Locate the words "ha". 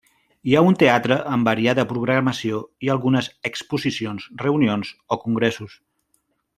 0.53-0.61